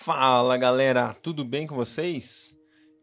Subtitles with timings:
[0.00, 2.56] Fala galera, tudo bem com vocês?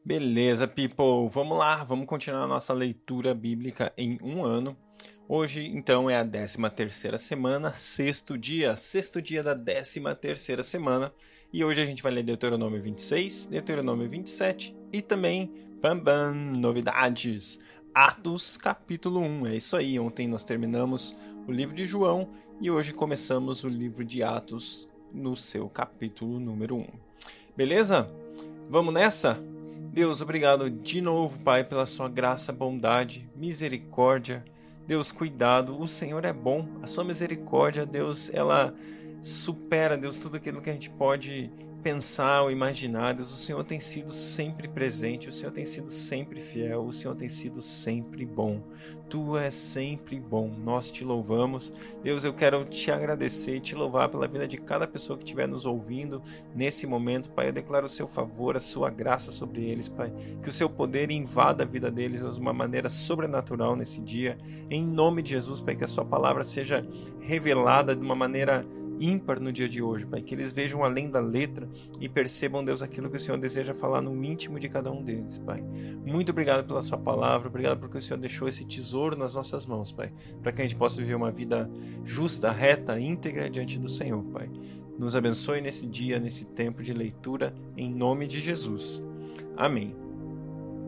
[0.04, 4.78] Beleza, people, vamos lá, vamos continuar a nossa leitura bíblica em um ano.
[5.28, 11.14] Hoje, então, é a 13 terceira semana, sexto dia, sexto dia da 13 terceira semana.
[11.52, 15.52] E hoje a gente vai ler Deuteronômio 26, Deuteronômio 27 e também,
[15.82, 17.60] bam bam, novidades.
[17.94, 19.48] Atos, capítulo 1.
[19.48, 21.14] É isso aí, ontem nós terminamos
[21.46, 22.30] o livro de João
[22.62, 26.86] e hoje começamos o livro de Atos no seu capítulo número 1.
[27.56, 28.12] Beleza?
[28.70, 29.42] Vamos nessa?
[29.94, 34.44] Deus, obrigado de novo, Pai, pela sua graça, bondade, misericórdia.
[34.86, 35.80] Deus, cuidado.
[35.80, 36.68] O Senhor é bom.
[36.84, 38.76] A sua misericórdia, Deus, ela
[39.22, 41.50] supera, Deus, tudo aquilo que a gente pode
[41.86, 46.42] pensar ou imaginar, Deus, o Senhor tem sido sempre presente, o Senhor tem sido sempre
[46.42, 48.60] fiel, o Senhor tem sido sempre bom.
[49.08, 50.50] Tu és sempre bom.
[50.50, 51.72] Nós te louvamos.
[52.02, 55.64] Deus, eu quero te agradecer te louvar pela vida de cada pessoa que estiver nos
[55.64, 56.24] ouvindo
[56.56, 57.50] nesse momento, Pai.
[57.50, 60.12] Eu declaro o seu favor, a sua graça sobre eles, Pai.
[60.42, 64.40] Que o seu poder invada a vida deles de uma maneira sobrenatural nesse dia.
[64.72, 66.84] Em nome de Jesus, Pai, que a sua palavra seja
[67.20, 68.66] revelada de uma maneira
[69.00, 70.22] ímpar no dia de hoje, Pai.
[70.22, 71.68] Que eles vejam além da letra
[72.00, 75.40] e percebam, Deus, aquilo que o Senhor deseja falar no íntimo de cada um deles,
[75.40, 75.64] Pai.
[76.06, 79.92] Muito obrigado pela Sua palavra, obrigado porque o Senhor deixou esse tesouro nas nossas mãos,
[79.92, 81.70] Pai, para que a gente possa viver uma vida
[82.04, 84.50] justa, reta, íntegra diante do Senhor, Pai.
[84.98, 89.04] Nos abençoe nesse dia, nesse tempo de leitura, em nome de Jesus.
[89.58, 89.96] Amém.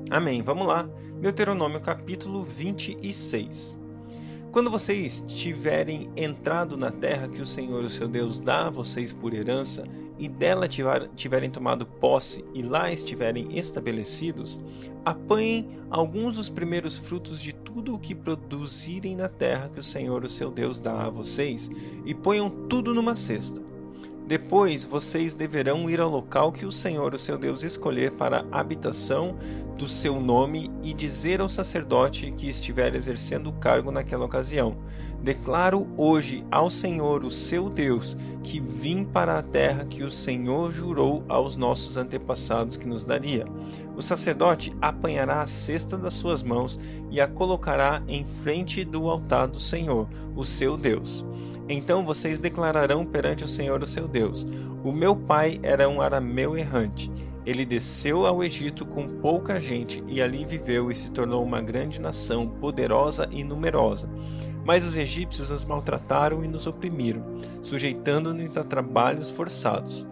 [0.10, 0.42] Amém.
[0.42, 0.90] Vamos lá.
[1.20, 3.87] Deuteronômio capítulo 26.
[4.52, 9.14] Quando vocês tiverem entrado na terra que o Senhor, o seu Deus, dá a vocês
[9.14, 9.84] por herança,
[10.20, 14.60] e dela tiverem tomado posse e lá estiverem estabelecidos,
[15.06, 20.24] apanhem alguns dos primeiros frutos de tudo o que produzirem na terra que o Senhor,
[20.24, 21.70] o seu Deus, dá a vocês,
[22.06, 23.62] e ponham tudo numa cesta
[24.28, 28.60] depois vocês deverão ir ao local que o Senhor, o seu Deus, escolher para a
[28.60, 29.38] habitação
[29.78, 34.76] do seu nome e dizer ao sacerdote que estiver exercendo o cargo naquela ocasião:
[35.24, 40.74] Declaro hoje ao Senhor, o seu Deus, que vim para a terra que o Senhor
[40.74, 43.48] jurou aos nossos antepassados que nos daria.
[43.96, 46.78] O sacerdote apanhará a cesta das suas mãos
[47.10, 51.26] e a colocará em frente do altar do Senhor, o seu Deus.
[51.70, 54.46] Então vocês declararão perante o Senhor o seu Deus:
[54.84, 57.12] O meu pai era um arameu errante.
[57.46, 62.00] Ele desceu ao Egito com pouca gente e ali viveu e se tornou uma grande
[62.00, 64.10] nação, poderosa e numerosa.
[64.66, 67.24] Mas os egípcios nos maltrataram e nos oprimiram,
[67.62, 70.06] sujeitando-nos a trabalhos forçados.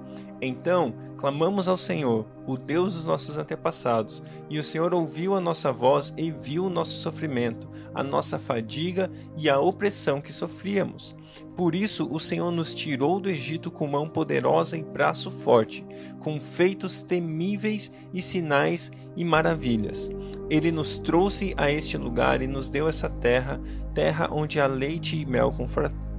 [0.45, 5.72] Então clamamos ao Senhor, o Deus dos nossos antepassados, e o Senhor ouviu a nossa
[5.72, 11.16] voz e viu o nosso sofrimento, a nossa fadiga e a opressão que sofríamos.
[11.56, 15.83] Por isso o Senhor nos tirou do Egito com mão poderosa e braço forte,
[16.19, 20.12] com feitos temíveis e sinais e maravilhas.
[20.47, 23.59] Ele nos trouxe a este lugar e nos deu essa terra,
[23.95, 25.67] terra onde há leite e mel com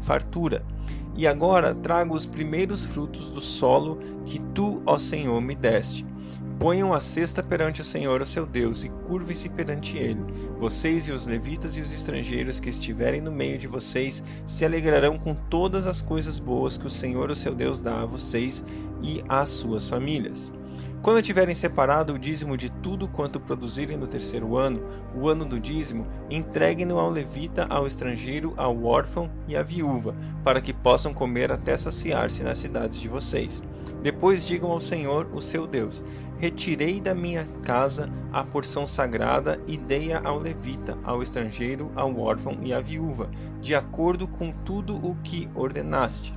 [0.01, 0.65] fartura
[1.17, 6.07] e agora trago os primeiros frutos do solo que tu, ó Senhor, me deste.
[6.59, 10.23] Ponham a cesta perante o Senhor, o seu Deus, e curve-se perante ele.
[10.57, 15.19] Vocês e os levitas e os estrangeiros que estiverem no meio de vocês se alegrarão
[15.19, 18.65] com todas as coisas boas que o Senhor, o seu Deus, dá a vocês
[19.03, 20.51] e às suas famílias.
[21.03, 24.83] Quando tiverem separado o dízimo de tudo quanto produzirem no terceiro ano,
[25.15, 30.61] o ano do dízimo, entreguem-no ao levita, ao estrangeiro, ao órfão e à viúva, para
[30.61, 33.63] que possam comer até saciar-se nas cidades de vocês.
[34.03, 36.03] Depois digam ao Senhor, o seu Deus:
[36.39, 42.59] Retirei da minha casa a porção sagrada e dei-a ao levita, ao estrangeiro, ao órfão
[42.63, 43.31] e à viúva,
[43.61, 46.35] de acordo com tudo o que ordenaste.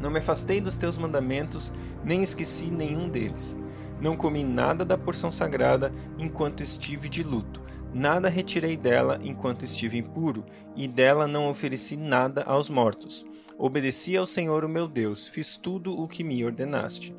[0.00, 1.72] Não me afastei dos teus mandamentos,
[2.04, 3.58] nem esqueci nenhum deles.
[4.00, 7.60] Não comi nada da porção sagrada enquanto estive de luto,
[7.92, 10.44] nada retirei dela enquanto estive impuro,
[10.76, 13.26] e dela não ofereci nada aos mortos.
[13.58, 17.14] Obedeci ao Senhor o meu Deus, fiz tudo o que me ordenaste.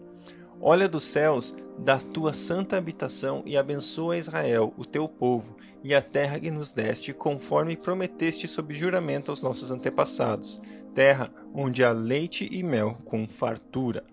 [0.62, 6.02] Olha dos céus da tua santa habitação e abençoa Israel, o teu povo, e a
[6.02, 10.62] terra que nos deste, conforme prometeste sob juramento aos nossos antepassados,
[10.94, 14.04] terra onde há leite e mel com fartura.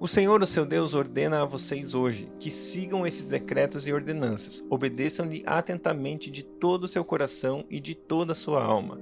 [0.00, 4.64] O Senhor, o seu Deus, ordena a vocês hoje que sigam esses decretos e ordenanças,
[4.70, 9.00] obedeçam-lhe atentamente de todo o seu coração e de toda a sua alma.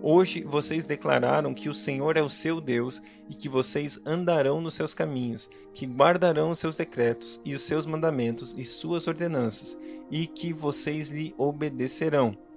[0.00, 4.74] Hoje vocês declararam que o Senhor é o seu Deus e que vocês andarão nos
[4.74, 9.76] seus caminhos, que guardarão os seus decretos e os seus mandamentos e suas ordenanças,
[10.10, 12.47] e que vocês lhe obedecerão.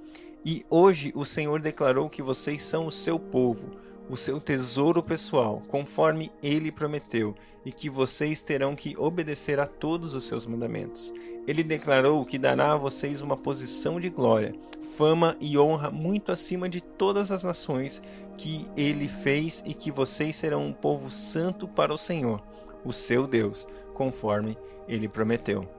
[0.43, 3.69] E hoje o Senhor declarou que vocês são o seu povo,
[4.09, 10.15] o seu tesouro pessoal, conforme ele prometeu, e que vocês terão que obedecer a todos
[10.15, 11.13] os seus mandamentos.
[11.47, 14.55] Ele declarou que dará a vocês uma posição de glória,
[14.97, 18.01] fama e honra muito acima de todas as nações
[18.35, 22.41] que ele fez e que vocês serão um povo santo para o Senhor,
[22.83, 25.69] o seu Deus, conforme ele prometeu.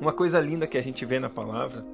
[0.00, 1.84] Uma coisa linda que a gente vê na palavra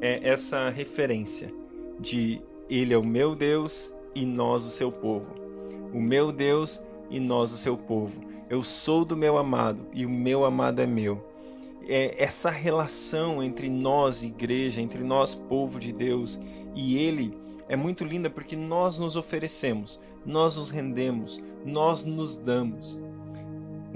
[0.00, 1.52] é essa referência
[1.98, 5.34] de ele é o meu Deus e nós o seu povo.
[5.92, 8.20] O meu Deus e nós o seu povo.
[8.48, 11.24] Eu sou do meu amado e o meu amado é meu.
[11.88, 16.38] É essa relação entre nós, igreja, entre nós, povo de Deus,
[16.74, 17.36] e Ele
[17.68, 23.00] é muito linda porque nós nos oferecemos, nós nos rendemos, nós nos damos.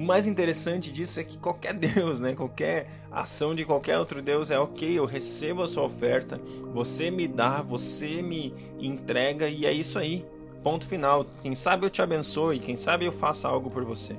[0.01, 4.51] O mais interessante disso é que qualquer Deus, né, qualquer ação de qualquer outro Deus
[4.51, 6.41] é ok, eu recebo a sua oferta,
[6.73, 10.25] você me dá, você me entrega e é isso aí.
[10.63, 11.27] Ponto final.
[11.43, 14.17] Quem sabe eu te abençoe, quem sabe eu faça algo por você.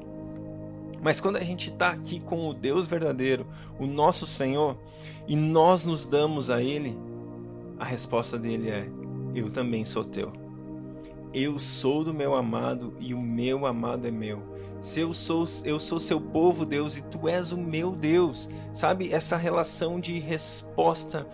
[1.02, 3.48] Mas quando a gente está aqui com o Deus verdadeiro,
[3.80, 4.78] o nosso Senhor,
[5.28, 6.96] e nós nos damos a Ele,
[7.80, 8.88] a resposta dele é:
[9.34, 10.41] Eu também sou teu.
[11.34, 14.42] Eu sou do meu amado e o meu amado é meu.
[14.82, 18.50] Se eu sou, eu sou seu povo, Deus, e tu és o meu Deus.
[18.74, 21.26] Sabe essa relação de resposta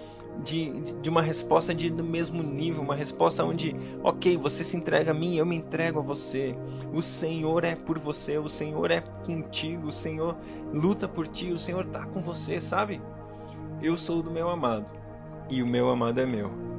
[0.44, 0.70] de,
[1.02, 5.14] de uma resposta de no mesmo nível, uma resposta onde, ok, você se entrega a
[5.14, 6.56] mim, eu me entrego a você.
[6.94, 10.38] O Senhor é por você, o Senhor é contigo, o Senhor
[10.74, 13.02] luta por ti, o Senhor está com você, sabe?
[13.82, 14.92] Eu sou do meu amado
[15.50, 16.77] e o meu amado é meu.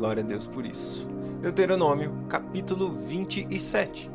[0.00, 1.06] Glória a Deus por isso.
[1.42, 4.10] Deuteronômio, capítulo 27.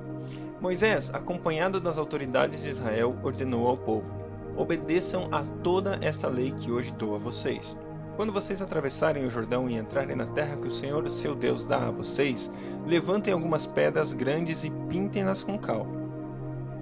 [0.59, 4.11] Moisés, acompanhado das autoridades de Israel, ordenou ao povo:
[4.57, 7.77] Obedeçam a toda esta lei que hoje dou a vocês.
[8.15, 11.85] Quando vocês atravessarem o Jordão e entrarem na terra que o Senhor, seu Deus, dá
[11.85, 12.49] a vocês,
[12.87, 15.85] levantem algumas pedras grandes e pintem-nas com cal.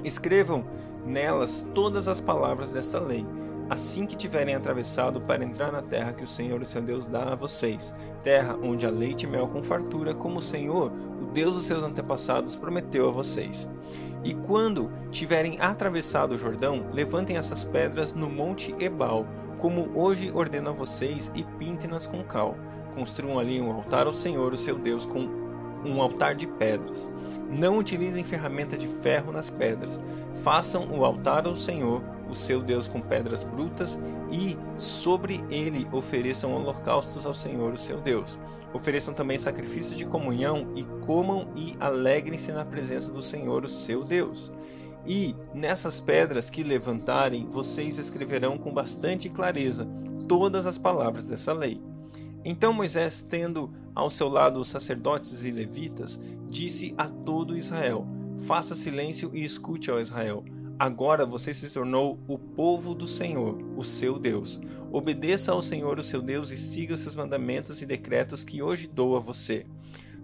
[0.02, 0.64] Escrevam
[1.06, 3.26] nelas todas as palavras desta lei
[3.70, 7.34] assim que tiverem atravessado para entrar na terra que o Senhor, o seu Deus, dá
[7.34, 11.56] a vocês, terra onde há leite e mel com fartura, como o Senhor, o Deus
[11.56, 13.70] dos seus antepassados, prometeu a vocês.
[14.24, 19.26] E quando tiverem atravessado o Jordão, levantem essas pedras no monte Ebal,
[19.58, 22.56] como hoje ordeno a vocês, e pintem-nas com cal.
[22.96, 25.28] Construam ali um altar ao Senhor, o seu Deus, com
[25.86, 27.12] um altar de pedras.
[27.50, 30.02] Não utilizem ferramenta de ferro nas pedras.
[30.42, 34.00] Façam o altar ao Senhor, o seu Deus, com pedras brutas,
[34.32, 38.40] e sobre ele ofereçam holocaustos ao Senhor, o seu Deus.
[38.74, 44.04] Ofereçam também sacrifícios de comunhão e comam e alegrem-se na presença do Senhor, o seu
[44.04, 44.52] Deus.
[45.06, 49.88] E nessas pedras que levantarem, vocês escreverão com bastante clareza
[50.28, 51.82] todas as palavras dessa lei.
[52.46, 58.08] Então Moisés, tendo ao seu lado os sacerdotes e levitas, disse a todo Israel:
[58.48, 60.44] Faça silêncio e escute, ó Israel.
[60.80, 64.60] Agora você se tornou o povo do Senhor, o seu Deus.
[64.92, 68.88] Obedeça ao Senhor, o seu Deus, e siga os seus mandamentos e decretos que hoje
[68.88, 69.66] dou a você.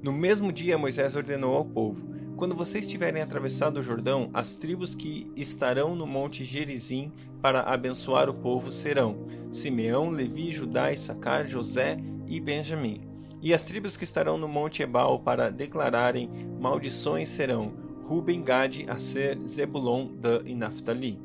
[0.02, 4.96] No mesmo dia, Moisés ordenou ao povo: Quando vocês tiverem atravessado o Jordão, as tribos
[4.96, 7.12] que estarão no monte Gerizim
[7.42, 11.98] para abençoar o povo serão Simeão, Levi, Judá, Issacar, José
[12.28, 13.02] e Benjamim.
[13.42, 16.30] E as tribos que estarão no monte Ebal para declararem
[16.60, 21.20] maldições serão Ruben, Gad, Aser, Zebulon, Dan e Naphtali.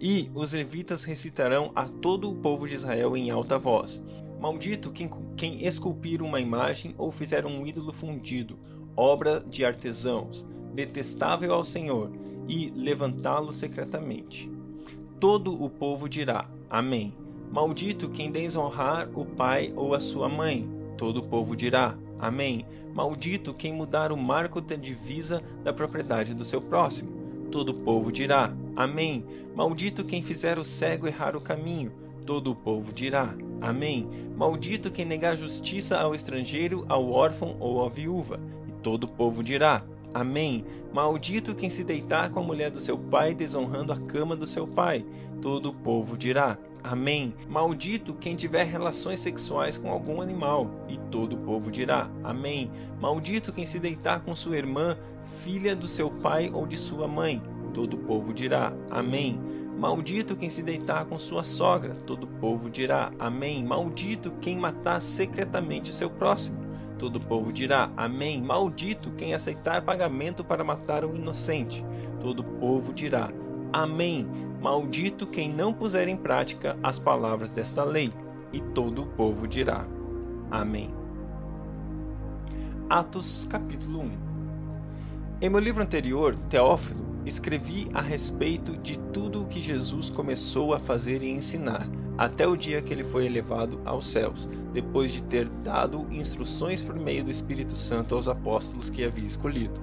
[0.00, 4.02] E os levitas recitarão a todo o povo de Israel em alta voz:
[4.40, 8.58] Maldito quem, quem esculpir uma imagem ou fizer um ídolo fundido,
[8.96, 12.12] obra de artesãos, detestável ao Senhor,
[12.48, 14.50] e levantá-lo secretamente.
[15.18, 17.16] Todo o povo dirá: Amém.
[17.50, 20.68] Maldito quem desonrar o pai ou a sua mãe.
[20.98, 22.64] Todo o povo dirá: Amém.
[22.94, 27.12] Maldito quem mudar o marco da divisa da propriedade do seu próximo.
[27.52, 29.26] Todo o povo dirá: Amém.
[29.54, 31.92] Maldito quem fizer o cego errar o caminho.
[32.24, 34.08] Todo o povo dirá: Amém.
[34.34, 38.40] Maldito quem negar justiça ao estrangeiro, ao órfão ou à viúva.
[38.66, 39.84] E todo o povo dirá:
[40.14, 40.64] Amém.
[40.92, 44.64] Maldito quem se deitar com a mulher do seu pai, desonrando a cama do seu
[44.64, 45.04] pai.
[45.42, 47.34] Todo o povo dirá: Amém.
[47.48, 50.70] Maldito quem tiver relações sexuais com algum animal.
[50.88, 52.70] E todo o povo dirá: Amém.
[53.00, 54.96] Maldito quem se deitar com sua irmã,
[55.42, 57.42] filha do seu pai ou de sua mãe.
[57.74, 59.40] Todo o povo dirá: Amém.
[59.76, 61.92] Maldito quem se deitar com sua sogra.
[61.92, 63.64] Todo o povo dirá: Amém.
[63.64, 66.64] Maldito quem matar secretamente o seu próximo.
[66.98, 68.42] Todo o povo dirá: Amém.
[68.42, 71.84] Maldito quem aceitar pagamento para matar um inocente.
[72.20, 73.30] Todo o povo dirá:
[73.72, 74.26] Amém.
[74.60, 78.10] Maldito quem não puser em prática as palavras desta lei.
[78.52, 79.86] E todo o povo dirá:
[80.50, 80.94] Amém.
[82.88, 84.10] Atos capítulo 1
[85.40, 90.78] Em meu livro anterior, Teófilo, escrevi a respeito de tudo o que Jesus começou a
[90.78, 95.48] fazer e ensinar, até o dia que ele foi elevado aos céus, depois de ter
[95.48, 99.80] dado instruções por meio do Espírito Santo aos apóstolos que havia escolhido.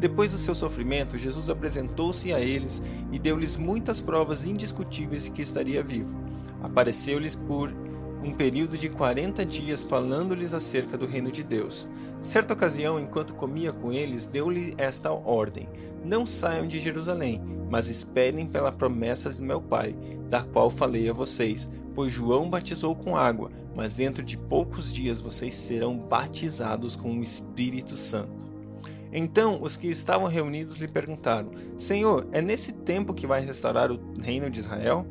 [0.00, 5.42] Depois do seu sofrimento, Jesus apresentou-se a eles e deu-lhes muitas provas indiscutíveis de que
[5.42, 6.16] estaria vivo.
[6.62, 7.72] Apareceu-lhes por
[8.22, 11.88] um período de quarenta dias falando-lhes acerca do reino de Deus.
[12.20, 15.68] Certa ocasião, enquanto comia com eles, deu-lhe esta ordem:
[16.04, 19.96] Não saiam de Jerusalém, mas esperem pela promessa de meu Pai,
[20.28, 21.70] da qual falei a vocês.
[21.94, 27.22] Pois João batizou com água, mas dentro de poucos dias vocês serão batizados com o
[27.22, 28.48] Espírito Santo.
[29.12, 34.00] Então os que estavam reunidos lhe perguntaram: Senhor, é nesse tempo que vai restaurar o
[34.20, 35.06] reino de Israel?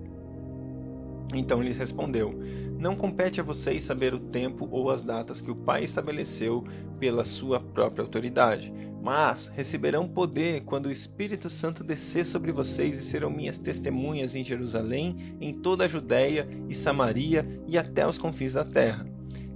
[1.33, 2.39] Então lhes respondeu:
[2.79, 6.63] Não compete a vocês saber o tempo ou as datas que o Pai estabeleceu
[6.99, 13.03] pela sua própria autoridade, mas receberão poder quando o Espírito Santo descer sobre vocês e
[13.03, 18.53] serão minhas testemunhas em Jerusalém, em toda a Judéia e Samaria e até os confins
[18.53, 19.05] da terra.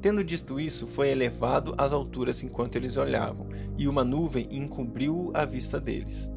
[0.01, 3.47] Tendo dito isso, foi elevado às alturas enquanto eles olhavam,
[3.77, 6.31] e uma nuvem encobriu a vista deles.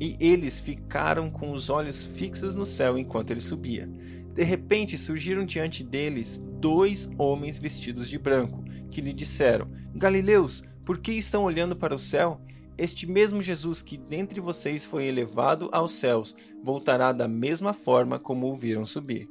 [0.00, 3.90] E eles ficaram com os olhos fixos no céu enquanto ele subia.
[4.38, 10.98] De repente surgiram diante deles dois homens vestidos de branco, que lhe disseram: Galileus, por
[10.98, 12.40] que estão olhando para o céu?
[12.78, 18.46] Este mesmo Jesus que dentre vocês foi elevado aos céus, voltará da mesma forma como
[18.46, 19.28] o viram subir.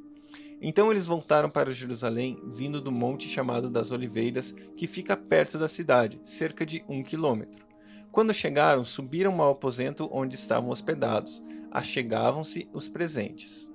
[0.60, 5.68] Então eles voltaram para Jerusalém, vindo do monte chamado das Oliveiras, que fica perto da
[5.68, 7.66] cidade, cerca de um quilômetro.
[8.12, 11.42] Quando chegaram, subiram ao aposento onde estavam hospedados.
[11.70, 13.70] Achegavam-se os presentes.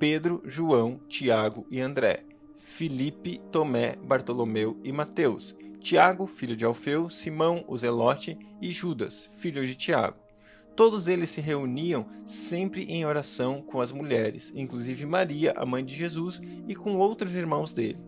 [0.00, 2.24] Pedro, João, Tiago e André,
[2.56, 9.66] Filipe, Tomé, Bartolomeu e Mateus, Tiago, filho de Alfeu, Simão, o Zelote e Judas, filho
[9.66, 10.18] de Tiago.
[10.74, 15.94] Todos eles se reuniam sempre em oração com as mulheres, inclusive Maria, a mãe de
[15.94, 17.98] Jesus, e com outros irmãos dele.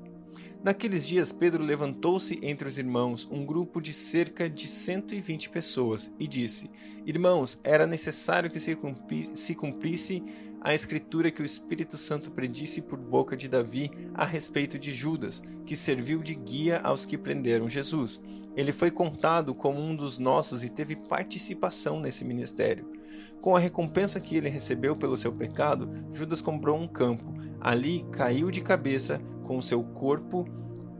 [0.65, 6.29] Naqueles dias, Pedro levantou-se entre os irmãos, um grupo de cerca de 120 pessoas, e
[6.29, 6.71] disse:
[7.05, 10.23] Irmãos, era necessário que se cumprisse
[10.65, 15.43] a escritura que o Espírito Santo predisse por boca de Davi a respeito de Judas,
[15.67, 18.23] que serviu de guia aos que prenderam Jesus.
[18.57, 22.93] Ele foi contado como um dos nossos e teve participação nesse ministério.
[23.41, 27.35] Com a recompensa que ele recebeu pelo seu pecado, Judas comprou um campo.
[27.61, 30.47] Ali caiu de cabeça com seu corpo,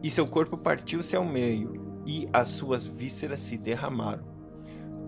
[0.03, 4.32] e seu corpo partiu-se ao meio, e as suas vísceras se derramaram.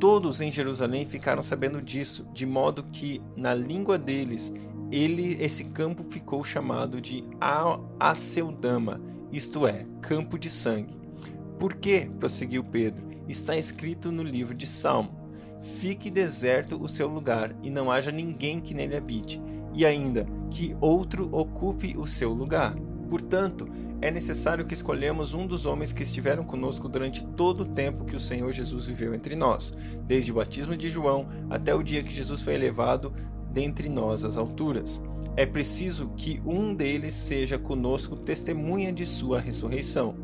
[0.05, 4.53] Todos em Jerusalém ficaram sabendo disso, de modo que na língua deles
[4.91, 7.23] ele esse campo ficou chamado de
[7.99, 10.95] Aceldama, isto é, campo de sangue.
[11.57, 12.07] Por que?
[12.19, 13.03] prosseguiu Pedro.
[13.27, 15.09] Está escrito no livro de Salmo:
[15.59, 19.41] Fique deserto o seu lugar e não haja ninguém que nele habite,
[19.73, 22.75] e ainda que outro ocupe o seu lugar.
[23.09, 23.67] Portanto,
[24.01, 28.15] é necessário que escolhamos um dos homens que estiveram conosco durante todo o tempo que
[28.15, 32.13] o Senhor Jesus viveu entre nós, desde o batismo de João até o dia que
[32.13, 33.13] Jesus foi elevado
[33.51, 35.01] dentre nós às alturas.
[35.37, 40.15] É preciso que um deles seja conosco testemunha de sua ressurreição.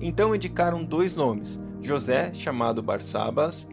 [0.00, 3.68] Então indicaram dois nomes: José, chamado Barsabas,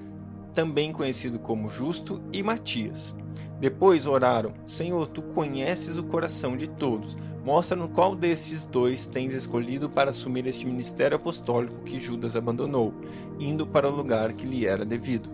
[0.53, 3.15] também conhecido como Justo, e Matias.
[3.59, 7.17] Depois oraram: Senhor, tu conheces o coração de todos.
[7.43, 12.93] Mostra-nos qual destes dois tens escolhido para assumir este ministério apostólico que Judas abandonou,
[13.39, 15.29] indo para o lugar que lhe era devido.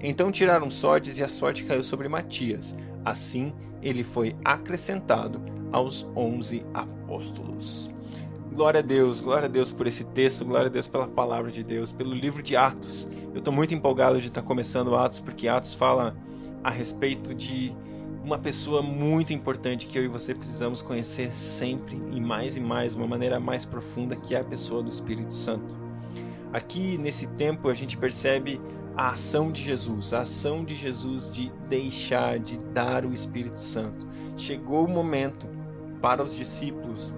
[0.00, 2.76] Então tiraram sortes e a sorte caiu sobre Matias.
[3.04, 7.90] Assim, ele foi acrescentado aos onze apóstolos.
[8.52, 11.64] Glória a Deus, glória a Deus por esse texto, glória a Deus pela palavra de
[11.64, 13.08] Deus, pelo livro de Atos.
[13.32, 16.14] Eu estou muito empolgado de estar começando Atos, porque Atos fala
[16.62, 17.74] a respeito de
[18.24, 22.94] uma pessoa muito importante que eu e você precisamos conhecer sempre e mais e mais,
[22.94, 25.76] uma maneira mais profunda, que é a pessoa do Espírito Santo.
[26.52, 28.60] Aqui nesse tempo a gente percebe
[28.96, 34.06] a ação de Jesus, a ação de Jesus de deixar, de dar o Espírito Santo.
[34.36, 35.48] Chegou o momento
[36.00, 37.14] para os discípulos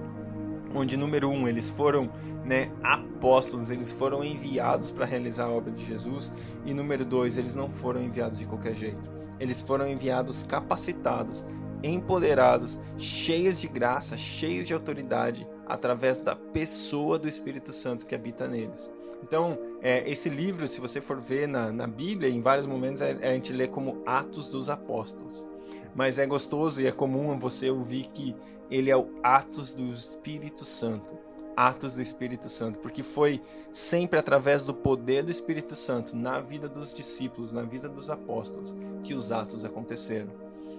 [0.75, 2.11] onde número um eles foram
[2.45, 6.33] né, apóstolos, eles foram enviados para realizar a obra de Jesus
[6.65, 11.45] e número dois eles não foram enviados de qualquer jeito, eles foram enviados capacitados,
[11.83, 18.47] empoderados, cheios de graça, cheios de autoridade através da pessoa do Espírito Santo que habita
[18.47, 18.91] neles.
[19.23, 23.07] Então, é, esse livro, se você for ver na, na Bíblia, em vários momentos a,
[23.07, 25.47] a gente lê como Atos dos Apóstolos
[25.95, 28.35] mas é gostoso e é comum você ouvir que
[28.71, 31.15] ele é o Atos do Espírito Santo.
[31.57, 36.69] atos do Espírito Santo, porque foi sempre através do poder do Espírito Santo na vida
[36.69, 38.75] dos discípulos, na vida dos apóstolos,
[39.05, 40.33] que os atos aconteceram.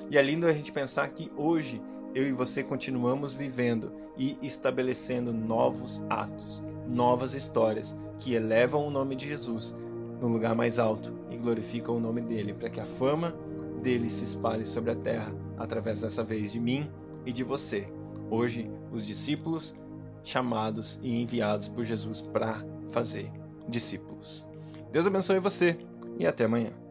[0.10, 1.82] E é lindo a gente pensar que hoje
[2.14, 9.16] eu e você continuamos vivendo e estabelecendo novos atos, novas histórias que elevam o nome
[9.16, 9.74] de Jesus
[10.20, 13.34] no lugar mais alto e glorificam o nome dele, para que a fama
[13.86, 16.90] dele se espalhe sobre a terra através dessa vez de mim
[17.24, 17.88] e de você.
[18.32, 19.76] Hoje, os discípulos
[20.24, 22.58] chamados e enviados por Jesus para
[22.90, 23.32] fazer
[23.70, 24.44] discípulos.
[24.92, 25.78] Deus abençoe você
[26.18, 26.85] e até amanhã.